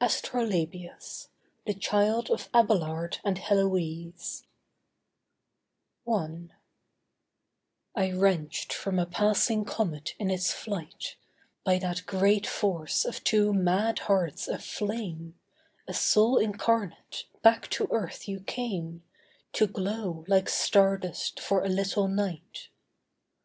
[0.00, 1.28] ASTROLABIUS
[1.64, 4.42] (THE CHILD OF ABELARD AND HELOISE)
[6.12, 6.36] I
[7.94, 11.14] I wrenched from a passing comet in its flight,
[11.62, 15.38] By that great force of two mad hearts aflame,
[15.86, 19.04] A soul incarnate, back to earth you came,
[19.52, 22.66] To glow like star dust for a little night.